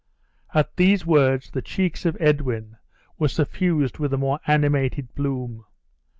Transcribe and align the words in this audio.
At 0.55 0.77
these 0.77 1.05
words 1.05 1.51
the 1.51 1.61
cheeks 1.61 2.07
of 2.07 2.17
Edwin 2.19 2.75
were 3.19 3.27
suffused 3.27 3.99
with 3.99 4.11
a 4.15 4.17
more 4.17 4.39
animated 4.47 5.13
bloom. 5.13 5.63